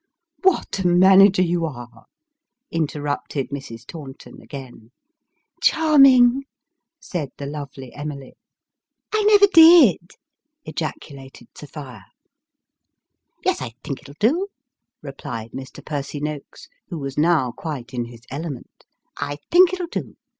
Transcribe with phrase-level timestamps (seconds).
[0.41, 2.03] "What a manager you are 1"
[2.81, 3.85] interrupted Mrs.
[3.85, 4.89] Taunton again."
[5.61, 6.45] Charming!"
[6.99, 8.33] said the lovely Emily."
[9.15, 10.13] I never did!"
[10.65, 12.05] ejaculated Sophia."
[13.45, 14.47] Yes, I think it'll do,"
[15.03, 15.85] replied Mr.
[15.85, 18.85] Percy Noakes, who was now quite in his element."
[19.29, 20.15] I think it'll do.